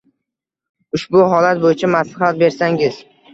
[0.99, 2.99] Ushbu holat bo‘yicha maslaxat bersangiz.